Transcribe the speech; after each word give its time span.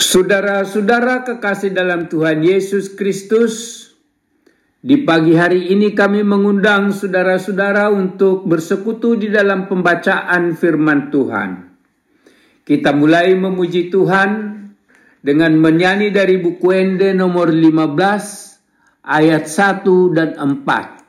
Saudara-saudara 0.00 1.28
kekasih 1.28 1.76
dalam 1.76 2.08
Tuhan 2.08 2.40
Yesus 2.40 2.96
Kristus, 2.96 3.84
di 4.80 5.04
pagi 5.04 5.36
hari 5.36 5.76
ini 5.76 5.92
kami 5.92 6.24
mengundang 6.24 6.88
saudara-saudara 6.88 7.92
untuk 7.92 8.48
bersekutu 8.48 9.20
di 9.20 9.28
dalam 9.28 9.68
pembacaan 9.68 10.56
firman 10.56 11.12
Tuhan. 11.12 11.50
Kita 12.64 12.96
mulai 12.96 13.36
memuji 13.36 13.92
Tuhan 13.92 14.30
dengan 15.20 15.52
menyanyi 15.60 16.08
dari 16.08 16.40
buku 16.40 16.72
Ende 16.72 17.12
nomor 17.12 17.52
15 17.52 19.04
ayat 19.04 19.44
1 19.52 20.16
dan 20.16 20.32
4. 20.64 20.99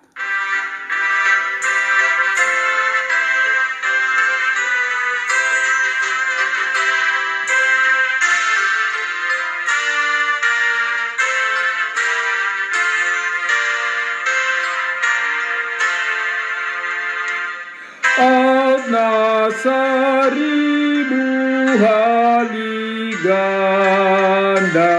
Seribu 19.64 21.26
hari 21.84 23.14
ganda 23.26 24.92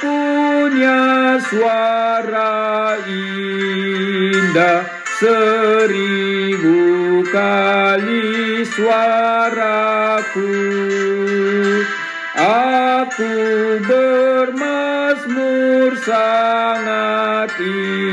punya 0.00 1.36
suara 1.42 2.96
indah 3.04 4.86
seribu 5.18 6.76
kali 7.28 8.64
suaraku 8.64 10.56
Aku 12.36 13.32
bermasmur 13.88 14.76
sangat 16.04 17.56
indah 17.60 18.05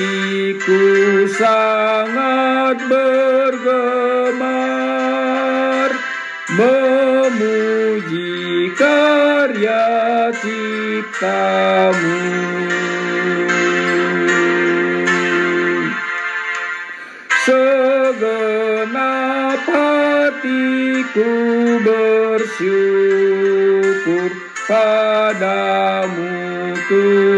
Hatiku 0.00 1.28
sangat 1.36 2.80
bergemar 2.88 3.60
Memuji 6.56 8.32
karya 8.80 9.92
ciptamu. 10.40 12.16
Segenap 17.44 18.80
hatiku 19.68 21.28
bersyukur 21.84 23.20
padamu 24.64 26.32
Tuhan 26.88 27.29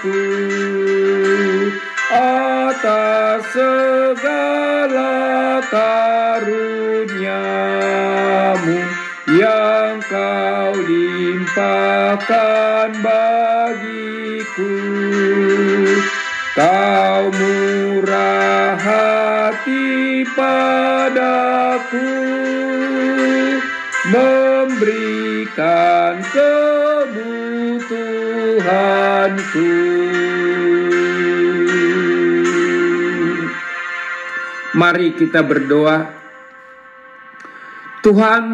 Allahku 0.00 1.76
atas 2.08 3.44
segala 3.52 5.60
karuniamu 5.68 6.56
yang 9.36 10.00
kau 10.08 10.72
limpahkan 10.88 12.96
bagiku. 13.04 14.72
Kau 16.56 17.28
murah 17.30 18.74
hati 18.80 20.24
padaku 20.32 22.08
Memberikan 24.10 26.18
kebutuhanku 28.60 29.68
Mari 34.70 35.18
kita 35.18 35.42
berdoa. 35.42 36.08
Tuhan, 38.06 38.44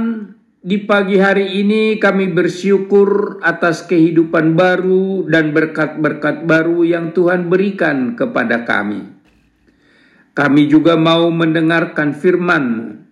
di 0.64 0.80
pagi 0.82 1.20
hari 1.20 1.60
ini 1.60 2.00
kami 2.00 2.32
bersyukur 2.32 3.38
atas 3.44 3.84
kehidupan 3.84 4.56
baru 4.56 5.28
dan 5.28 5.52
berkat-berkat 5.52 6.48
baru 6.48 6.88
yang 6.88 7.12
Tuhan 7.12 7.52
berikan 7.52 8.16
kepada 8.16 8.64
kami. 8.64 9.06
Kami 10.32 10.62
juga 10.72 10.96
mau 10.96 11.28
mendengarkan 11.28 12.16
firman-Mu. 12.16 13.06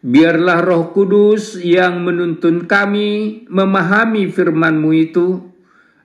Biarlah 0.00 0.62
roh 0.62 0.94
kudus 0.94 1.58
yang 1.58 2.06
menuntun 2.06 2.70
kami 2.70 3.44
memahami 3.50 4.30
firman-Mu 4.30 4.90
itu 4.94 5.50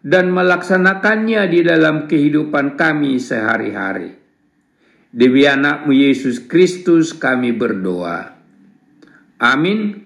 dan 0.06 0.30
melaksanakannya 0.30 1.50
di 1.50 1.66
dalam 1.66 2.06
kehidupan 2.06 2.78
kami 2.78 3.18
sehari-hari. 3.18 4.14
Demi 5.10 5.50
anakmu 5.50 5.90
Yesus 5.90 6.46
Kristus 6.46 7.18
kami 7.18 7.58
berdoa. 7.58 8.38
Amin. 9.42 10.06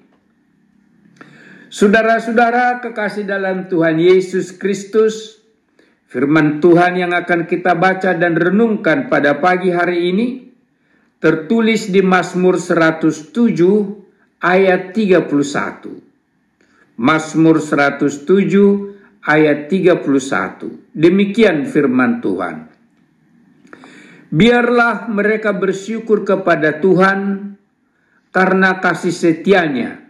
Saudara-saudara 1.68 2.80
kekasih 2.80 3.28
dalam 3.28 3.68
Tuhan 3.68 4.00
Yesus 4.00 4.56
Kristus, 4.56 5.44
firman 6.08 6.64
Tuhan 6.64 6.96
yang 6.96 7.12
akan 7.12 7.44
kita 7.44 7.76
baca 7.76 8.16
dan 8.16 8.40
renungkan 8.40 9.12
pada 9.12 9.44
pagi 9.44 9.76
hari 9.76 10.16
ini 10.16 10.48
tertulis 11.20 11.92
di 11.92 12.00
Mazmur 12.00 12.56
107 12.56 13.36
ayat 14.40 14.96
31. 14.96 15.28
Mazmur 16.96 17.60
107 17.60 18.99
ayat 19.24 19.72
31. 19.72 20.96
Demikian 20.96 21.68
firman 21.68 22.20
Tuhan. 22.20 22.70
Biarlah 24.30 25.10
mereka 25.10 25.58
bersyukur 25.58 26.22
kepada 26.22 26.78
Tuhan 26.78 27.52
karena 28.30 28.78
kasih 28.78 29.16
setianya 29.16 30.06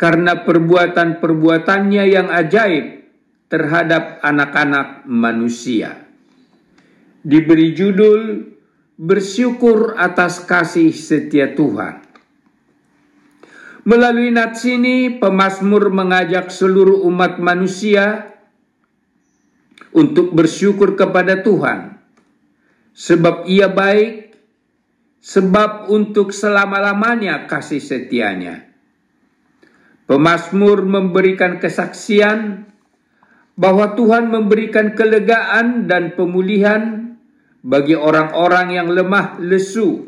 karena 0.00 0.42
perbuatan-perbuatannya 0.42 2.04
yang 2.08 2.32
ajaib 2.32 3.06
terhadap 3.52 4.18
anak-anak 4.24 5.04
manusia. 5.04 6.08
diberi 7.22 7.70
judul 7.70 8.50
Bersyukur 9.02 9.98
atas 9.98 10.44
kasih 10.46 10.94
setia 10.94 11.58
Tuhan. 11.58 12.11
Melalui 13.82 14.30
nats 14.30 14.62
ini, 14.62 15.18
pemazmur 15.18 15.90
mengajak 15.90 16.54
seluruh 16.54 17.02
umat 17.10 17.42
manusia 17.42 18.30
untuk 19.90 20.30
bersyukur 20.30 20.94
kepada 20.94 21.42
Tuhan, 21.42 21.98
sebab 22.94 23.50
Ia 23.50 23.66
baik, 23.66 24.38
sebab 25.18 25.90
untuk 25.90 26.30
selama-lamanya 26.30 27.50
kasih 27.50 27.82
setianya. 27.82 28.70
Pemazmur 30.06 30.86
memberikan 30.86 31.58
kesaksian 31.58 32.70
bahwa 33.58 33.98
Tuhan 33.98 34.30
memberikan 34.30 34.94
kelegaan 34.94 35.90
dan 35.90 36.14
pemulihan 36.14 37.14
bagi 37.66 37.98
orang-orang 37.98 38.78
yang 38.78 38.88
lemah 38.94 39.42
lesu, 39.42 40.06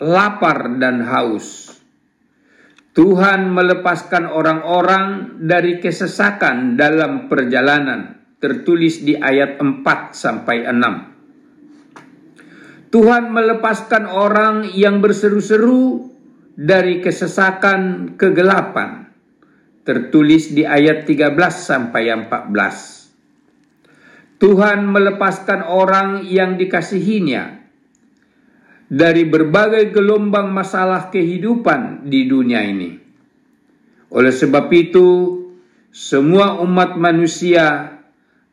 lapar 0.00 0.68
dan 0.76 1.00
haus. 1.04 1.73
Tuhan 2.94 3.50
melepaskan 3.50 4.30
orang-orang 4.30 5.34
dari 5.42 5.82
kesesakan 5.82 6.78
dalam 6.78 7.26
perjalanan, 7.26 8.22
tertulis 8.38 9.02
di 9.02 9.18
ayat 9.18 9.58
4 9.58 10.14
sampai 10.14 10.62
6. 10.70 12.94
Tuhan 12.94 13.34
melepaskan 13.34 14.06
orang 14.06 14.70
yang 14.70 15.02
berseru-seru 15.02 16.06
dari 16.54 17.02
kesesakan 17.02 18.14
kegelapan, 18.14 19.10
tertulis 19.82 20.54
di 20.54 20.62
ayat 20.62 21.02
13 21.02 21.34
sampai 21.50 22.14
14. 22.14 24.38
Tuhan 24.38 24.86
melepaskan 24.86 25.66
orang 25.66 26.22
yang 26.22 26.54
dikasihinya 26.54 27.63
dari 28.88 29.24
berbagai 29.24 29.92
gelombang 29.92 30.52
masalah 30.52 31.08
kehidupan 31.08 32.04
di 32.08 32.28
dunia 32.28 32.60
ini. 32.64 32.90
Oleh 34.12 34.34
sebab 34.34 34.68
itu, 34.70 35.08
semua 35.90 36.60
umat 36.60 36.94
manusia 37.00 37.96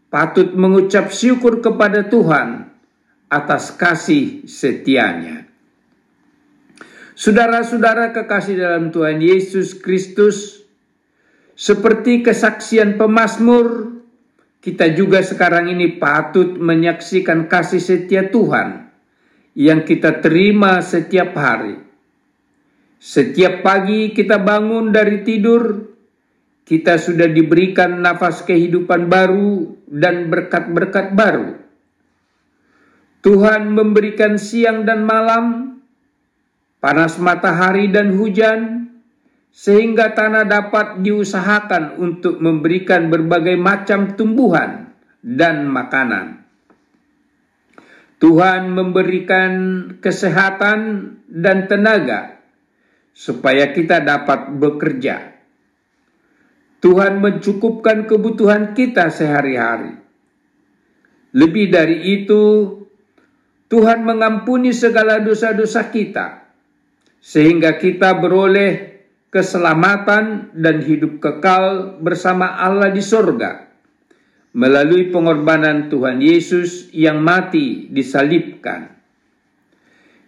patut 0.08 0.56
mengucap 0.56 1.12
syukur 1.12 1.60
kepada 1.60 2.08
Tuhan 2.08 2.72
atas 3.32 3.76
kasih 3.76 4.48
setianya. 4.48 5.48
Saudara-saudara 7.14 8.16
kekasih 8.16 8.58
dalam 8.58 8.90
Tuhan 8.90 9.22
Yesus 9.22 9.78
Kristus, 9.78 10.66
seperti 11.54 12.26
kesaksian 12.26 12.98
pemazmur, 12.98 14.02
kita 14.58 14.90
juga 14.98 15.22
sekarang 15.22 15.70
ini 15.70 16.02
patut 16.02 16.58
menyaksikan 16.58 17.46
kasih 17.46 17.78
setia 17.78 18.26
Tuhan 18.34 18.91
yang 19.58 19.84
kita 19.84 20.24
terima 20.24 20.80
setiap 20.80 21.36
hari. 21.36 21.76
Setiap 23.02 23.66
pagi 23.66 24.14
kita 24.14 24.38
bangun 24.38 24.94
dari 24.94 25.26
tidur, 25.26 25.92
kita 26.62 27.02
sudah 27.02 27.28
diberikan 27.28 28.00
nafas 28.00 28.46
kehidupan 28.46 29.10
baru 29.10 29.76
dan 29.90 30.30
berkat-berkat 30.30 31.18
baru. 31.18 31.58
Tuhan 33.22 33.74
memberikan 33.74 34.38
siang 34.38 34.86
dan 34.86 35.06
malam, 35.06 35.78
panas 36.82 37.18
matahari 37.22 37.90
dan 37.90 38.18
hujan, 38.18 38.90
sehingga 39.52 40.16
tanah 40.16 40.48
dapat 40.48 41.04
diusahakan 41.04 42.02
untuk 42.02 42.40
memberikan 42.40 43.12
berbagai 43.12 43.60
macam 43.60 44.16
tumbuhan 44.16 44.96
dan 45.22 45.68
makanan. 45.70 46.41
Tuhan 48.22 48.70
memberikan 48.70 49.54
kesehatan 49.98 50.80
dan 51.26 51.66
tenaga 51.66 52.38
supaya 53.18 53.74
kita 53.74 53.98
dapat 53.98 54.62
bekerja. 54.62 55.42
Tuhan 56.86 57.18
mencukupkan 57.18 58.06
kebutuhan 58.06 58.78
kita 58.78 59.10
sehari-hari. 59.10 59.98
Lebih 61.34 61.74
dari 61.74 62.22
itu, 62.22 62.78
Tuhan 63.66 64.06
mengampuni 64.06 64.70
segala 64.70 65.18
dosa-dosa 65.18 65.90
kita, 65.90 66.46
sehingga 67.18 67.82
kita 67.82 68.22
beroleh 68.22 69.02
keselamatan 69.34 70.54
dan 70.54 70.78
hidup 70.86 71.18
kekal 71.18 71.98
bersama 71.98 72.54
Allah 72.54 72.94
di 72.94 73.02
sorga 73.02 73.71
melalui 74.52 75.08
pengorbanan 75.12 75.88
Tuhan 75.88 76.20
Yesus 76.20 76.92
yang 76.92 77.24
mati 77.24 77.88
disalibkan. 77.88 78.92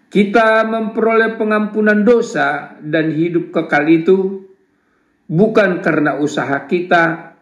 Kita 0.08 0.64
memperoleh 0.64 1.36
pengampunan 1.42 2.06
dosa 2.06 2.78
dan 2.80 3.12
hidup 3.12 3.50
kekal 3.50 3.90
itu 3.90 4.46
bukan 5.26 5.82
karena 5.82 6.22
usaha 6.22 6.70
kita, 6.70 7.34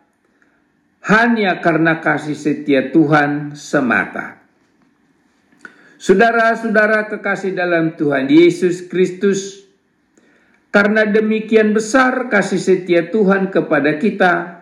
hanya 1.01 1.59
karena 1.59 1.99
kasih 1.99 2.37
setia 2.37 2.89
Tuhan 2.93 3.57
semata. 3.59 4.39
Saudara-saudara 6.01 7.11
kekasih 7.13 7.53
dalam 7.53 7.93
Tuhan 7.93 8.25
Yesus 8.31 8.87
Kristus, 8.89 9.67
karena 10.73 11.05
demikian 11.05 11.75
besar 11.75 12.31
kasih 12.31 12.57
setia 12.57 13.11
Tuhan 13.11 13.51
kepada 13.51 13.99
kita, 13.99 14.60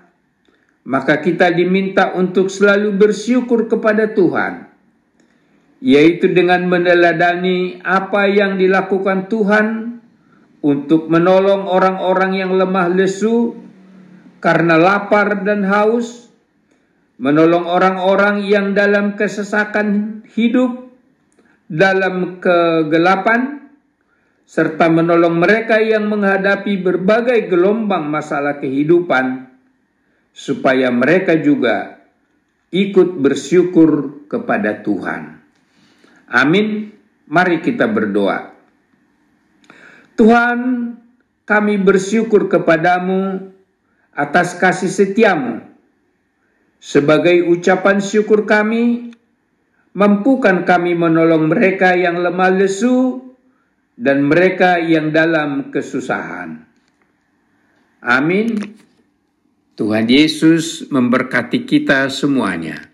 maka 0.89 1.21
kita 1.21 1.53
diminta 1.53 2.17
untuk 2.17 2.49
selalu 2.49 2.97
bersyukur 2.97 3.69
kepada 3.69 4.09
Tuhan, 4.09 4.73
yaitu 5.85 6.33
dengan 6.33 6.65
meneladani 6.65 7.77
apa 7.85 8.25
yang 8.25 8.57
dilakukan 8.57 9.29
Tuhan 9.29 10.01
untuk 10.65 11.05
menolong 11.05 11.69
orang-orang 11.69 12.41
yang 12.41 12.57
lemah 12.57 12.89
lesu 12.89 13.53
karena 14.41 14.81
lapar 14.81 15.45
dan 15.45 15.61
haus, 15.69 16.33
menolong 17.21 17.69
orang-orang 17.69 18.49
yang 18.49 18.73
dalam 18.73 19.13
kesesakan 19.13 20.25
hidup, 20.33 20.89
dalam 21.69 22.41
kegelapan, 22.41 23.69
serta 24.49 24.89
menolong 24.89 25.37
mereka 25.37 25.77
yang 25.77 26.09
menghadapi 26.09 26.81
berbagai 26.81 27.45
gelombang 27.45 28.09
masalah 28.09 28.57
kehidupan 28.57 29.49
supaya 30.39 30.87
mereka 30.87 31.35
juga 31.35 31.99
ikut 32.71 33.19
bersyukur 33.19 34.23
kepada 34.31 34.79
Tuhan. 34.79 35.35
Amin. 36.31 36.95
Mari 37.27 37.59
kita 37.59 37.91
berdoa. 37.91 38.55
Tuhan, 40.15 40.59
kami 41.43 41.75
bersyukur 41.75 42.47
kepadamu 42.47 43.51
atas 44.15 44.55
kasih 44.55 44.87
setiamu. 44.87 45.59
Sebagai 46.79 47.43
ucapan 47.51 47.99
syukur 47.99 48.47
kami, 48.47 49.11
mampukan 49.91 50.63
kami 50.63 50.95
menolong 50.95 51.51
mereka 51.51 51.99
yang 51.99 52.23
lemah 52.23 52.55
lesu 52.55 53.35
dan 53.99 54.23
mereka 54.23 54.79
yang 54.79 55.11
dalam 55.11 55.69
kesusahan. 55.75 56.63
Amin. 57.99 58.79
Tuhan 59.79 60.11
Yesus 60.11 60.91
memberkati 60.91 61.63
kita 61.63 62.11
semuanya. 62.11 62.88